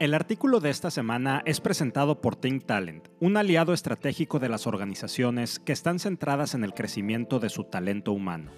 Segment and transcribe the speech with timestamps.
[0.00, 4.66] El artículo de esta semana es presentado por Think Talent, un aliado estratégico de las
[4.66, 8.50] organizaciones que están centradas en el crecimiento de su talento humano.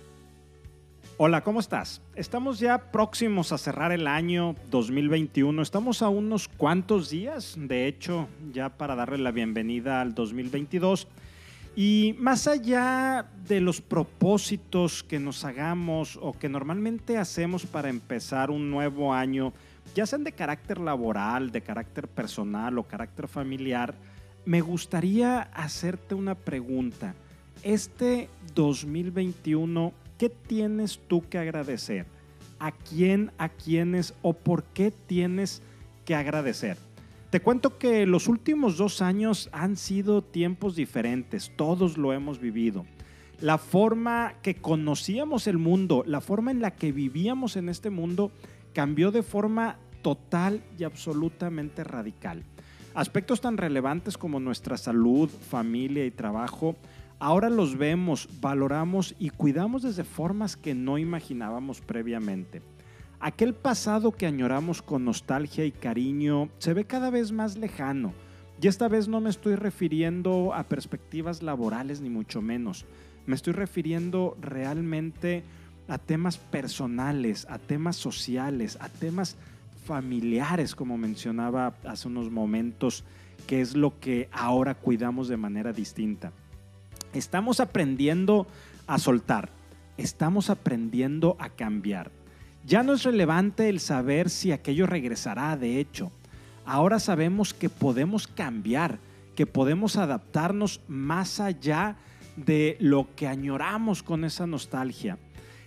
[1.18, 2.00] Hola, ¿cómo estás?
[2.14, 5.60] Estamos ya próximos a cerrar el año 2021.
[5.60, 11.06] Estamos a unos cuantos días, de hecho, ya para darle la bienvenida al 2022.
[11.76, 18.50] Y más allá de los propósitos que nos hagamos o que normalmente hacemos para empezar
[18.50, 19.52] un nuevo año,
[19.96, 23.94] ya sean de carácter laboral, de carácter personal o carácter familiar,
[24.44, 27.14] me gustaría hacerte una pregunta.
[27.62, 32.04] Este 2021, ¿qué tienes tú que agradecer?
[32.58, 35.62] ¿A quién, a quiénes o por qué tienes
[36.04, 36.76] que agradecer?
[37.30, 42.84] Te cuento que los últimos dos años han sido tiempos diferentes, todos lo hemos vivido.
[43.40, 48.30] La forma que conocíamos el mundo, la forma en la que vivíamos en este mundo,
[48.74, 52.44] cambió de forma total y absolutamente radical.
[52.94, 56.76] Aspectos tan relevantes como nuestra salud, familia y trabajo,
[57.18, 62.62] ahora los vemos, valoramos y cuidamos desde formas que no imaginábamos previamente.
[63.18, 68.14] Aquel pasado que añoramos con nostalgia y cariño se ve cada vez más lejano.
[68.62, 72.86] Y esta vez no me estoy refiriendo a perspectivas laborales ni mucho menos.
[73.26, 75.42] Me estoy refiriendo realmente
[75.88, 79.36] a temas personales, a temas sociales, a temas
[79.86, 83.04] familiares, como mencionaba hace unos momentos,
[83.46, 86.32] que es lo que ahora cuidamos de manera distinta.
[87.14, 88.46] Estamos aprendiendo
[88.86, 89.50] a soltar,
[89.96, 92.10] estamos aprendiendo a cambiar.
[92.66, 96.10] Ya no es relevante el saber si aquello regresará, de hecho.
[96.64, 98.98] Ahora sabemos que podemos cambiar,
[99.36, 101.96] que podemos adaptarnos más allá
[102.36, 105.16] de lo que añoramos con esa nostalgia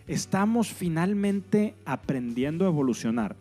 [0.09, 3.35] estamos finalmente aprendiendo a evolucionar.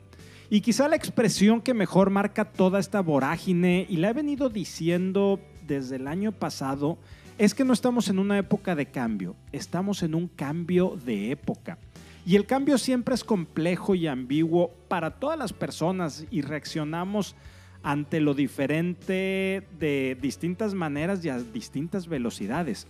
[0.51, 5.41] Y quizá la expresión que mejor marca toda esta vorágine, y la he venido diciendo
[5.67, 6.99] desde el año pasado,
[7.37, 11.78] es que no estamos en una época de cambio, estamos en un cambio de época.
[12.25, 17.37] Y el cambio siempre es complejo y ambiguo para todas las personas y reaccionamos
[17.83, 22.87] ante lo diferente de distintas maneras y a distintas velocidades.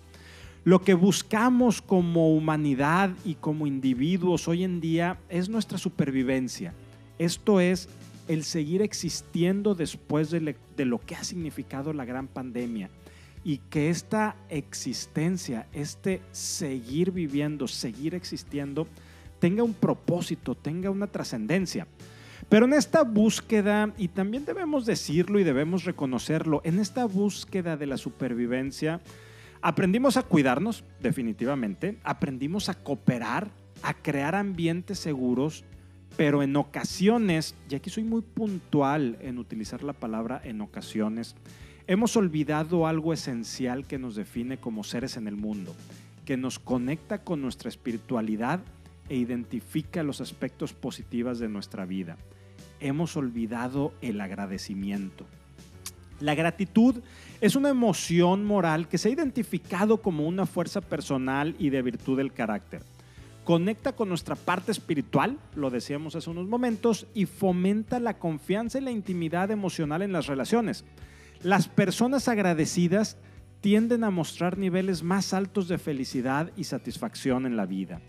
[0.64, 6.72] Lo que buscamos como humanidad y como individuos hoy en día es nuestra supervivencia.
[7.18, 7.88] Esto es
[8.28, 12.90] el seguir existiendo después de, lo que ha significado la gran pandemia
[13.44, 18.86] y que esta existencia, este seguir viviendo, seguir existiendo,
[19.38, 21.86] tenga un propósito, tenga una trascendencia.
[22.48, 27.86] Pero en esta búsqueda, y también debemos decirlo y debemos reconocerlo, en esta búsqueda de
[27.86, 29.00] la supervivencia,
[29.60, 31.98] Aprendimos a cuidarnos, definitivamente.
[32.04, 33.50] Aprendimos a cooperar,
[33.82, 35.64] a crear ambientes seguros,
[36.16, 41.36] pero en ocasiones, y aquí soy muy puntual en utilizar la palabra en ocasiones,
[41.86, 45.74] hemos olvidado algo esencial que nos define como seres en el mundo,
[46.24, 48.60] que nos conecta con nuestra espiritualidad
[49.08, 52.16] e identifica los aspectos positivos de nuestra vida.
[52.80, 55.24] Hemos olvidado el agradecimiento.
[56.20, 56.96] La gratitud
[57.40, 62.16] es una emoción moral que se ha identificado como una fuerza personal y de virtud
[62.16, 62.82] del carácter.
[63.48, 68.82] Conecta con nuestra parte espiritual, lo decíamos hace unos momentos, y fomenta la confianza y
[68.82, 70.84] la intimidad emocional en las relaciones.
[71.42, 73.16] Las personas agradecidas
[73.62, 78.02] tienden a mostrar niveles más altos de felicidad y satisfacción en la vida.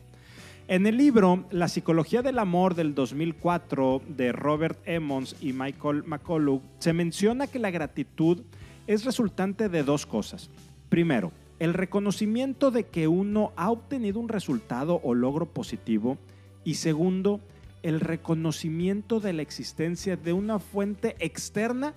[0.67, 6.63] En el libro La psicología del amor del 2004 de Robert Emmons y Michael McCullough
[6.79, 8.41] se menciona que la gratitud
[8.87, 10.49] es resultante de dos cosas.
[10.89, 16.17] Primero, el reconocimiento de que uno ha obtenido un resultado o logro positivo
[16.63, 17.41] y segundo,
[17.83, 21.93] el reconocimiento de la existencia de una fuente externa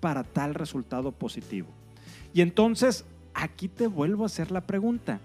[0.00, 1.68] para tal resultado positivo.
[2.32, 3.04] Y entonces,
[3.34, 5.20] aquí te vuelvo a hacer la pregunta,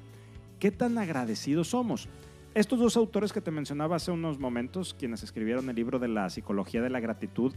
[0.60, 2.08] ¿qué tan agradecidos somos?
[2.54, 6.30] Estos dos autores que te mencionaba hace unos momentos, quienes escribieron el libro de la
[6.30, 7.54] psicología de la gratitud,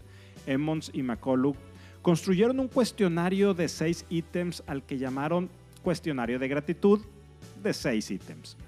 [0.46, 1.56] Emmons y McCullough,
[2.02, 5.50] construyeron un cuestionario de seis ítems al que llamaron
[5.88, 7.00] cuestionario de gratitud
[7.62, 8.58] de seis ítems.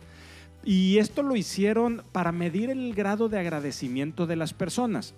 [0.64, 5.12] Y esto lo hicieron para medir el grado de agradecimiento de las personas.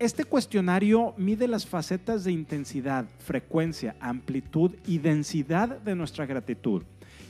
[0.00, 6.82] Este cuestionario mide las facetas de intensidad, frecuencia, amplitud y densidad de nuestra gratitud.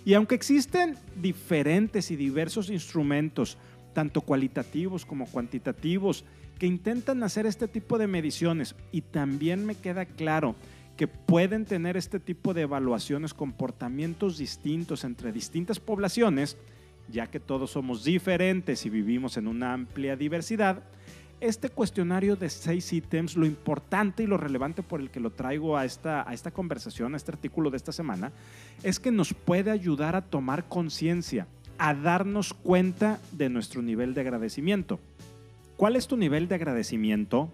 [0.06, 3.58] Y aunque existen diferentes y diversos instrumentos,
[3.92, 6.24] tanto cualitativos como cuantitativos,
[6.58, 10.54] que intentan hacer este tipo de mediciones, y también me queda claro
[10.96, 16.56] que pueden tener este tipo de evaluaciones, comportamientos distintos entre distintas poblaciones,
[17.11, 20.82] ya que todos somos diferentes y vivimos en una amplia diversidad,
[21.41, 25.76] este cuestionario de seis ítems, lo importante y lo relevante por el que lo traigo
[25.76, 28.32] a esta, a esta conversación, a este artículo de esta semana,
[28.82, 31.46] es que nos puede ayudar a tomar conciencia,
[31.76, 35.00] a darnos cuenta de nuestro nivel de agradecimiento.
[35.76, 37.50] ¿Cuál es tu nivel de agradecimiento?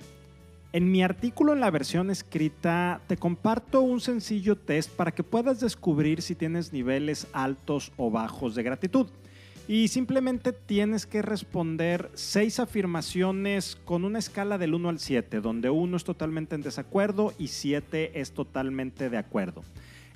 [0.73, 5.59] En mi artículo en la versión escrita te comparto un sencillo test para que puedas
[5.59, 9.09] descubrir si tienes niveles altos o bajos de gratitud.
[9.67, 15.71] Y simplemente tienes que responder seis afirmaciones con una escala del 1 al 7, donde
[15.71, 19.65] 1 es totalmente en desacuerdo y 7 es totalmente de acuerdo.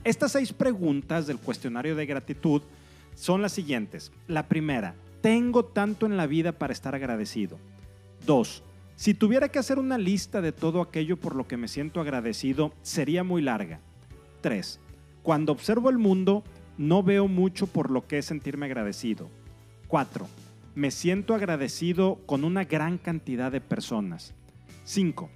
[0.05, 2.63] Estas seis preguntas del cuestionario de gratitud
[3.17, 4.13] son las siguientes.
[4.29, 7.59] La primera, ¿tengo tanto en la vida para estar agradecido?
[8.25, 8.63] 2.
[8.97, 12.73] Si tuviera que hacer una lista de todo aquello por lo que me siento agradecido,
[12.83, 13.81] sería muy larga.
[14.41, 14.81] 3.
[15.23, 16.45] Cuando observo el mundo,
[16.79, 19.31] no veo mucho por lo que es sentirme agradecido.
[19.89, 20.29] 4.
[20.75, 24.33] Me siento agradecido con una gran cantidad de personas.
[24.85, 25.29] 5.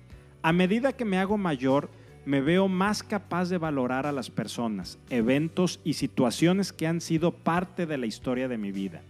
[0.42, 1.90] A medida que me hago mayor,
[2.24, 7.32] me veo más capaz de valorar a las personas, eventos y situaciones que han sido
[7.32, 9.02] parte de la historia de mi vida.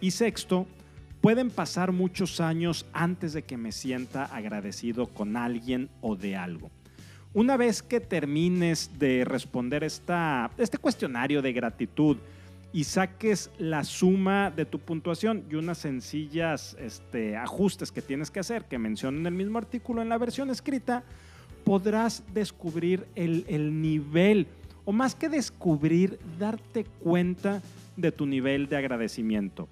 [0.00, 0.66] Y sexto,
[1.28, 6.70] pueden pasar muchos años antes de que me sienta agradecido con alguien o de algo.
[7.34, 12.16] Una vez que termines de responder esta, este cuestionario de gratitud,
[12.72, 18.40] y saques la suma de tu puntuación y unas sencillas este, ajustes que tienes que
[18.40, 21.04] hacer, que menciono en el mismo artículo en la versión escrita,
[21.62, 24.46] podrás descubrir el, el nivel,
[24.86, 27.60] o más que descubrir, darte cuenta
[27.98, 29.68] de tu nivel de agradecimiento.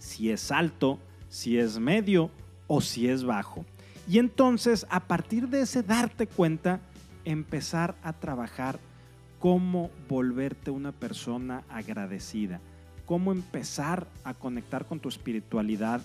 [0.00, 0.98] Si es alto,
[1.28, 2.32] si es medio
[2.66, 3.64] o si es bajo.
[4.08, 6.80] Y entonces, a partir de ese darte cuenta,
[7.24, 8.80] empezar a trabajar
[9.38, 12.60] cómo volverte una persona agradecida,
[13.06, 16.00] cómo empezar a conectar con tu espiritualidad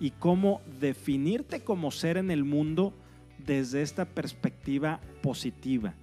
[0.00, 2.94] y cómo definirte como ser en el mundo
[3.38, 5.94] desde esta perspectiva positiva,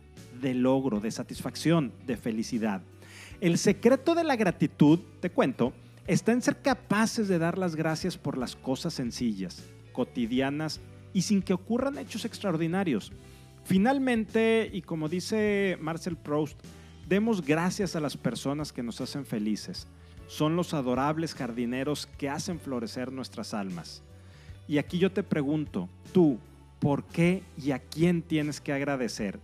[0.42, 2.82] de logro, de satisfacción, de felicidad.
[3.42, 5.74] El secreto de la gratitud, te cuento,
[6.10, 9.64] está en ser capaces de dar las gracias por las cosas sencillas,
[9.94, 10.82] cotidianas
[11.14, 13.12] y sin que ocurran hechos extraordinarios.
[13.64, 16.60] Finalmente, y como dice Marcel Proust,
[17.08, 19.86] demos gracias a las personas que nos hacen felices.
[20.28, 24.02] Son los adorables jardineros que hacen florecer nuestras almas.
[24.68, 26.40] Y aquí yo te pregunto, tú,
[26.80, 29.40] ¿por qué y a quién tienes que agradecer?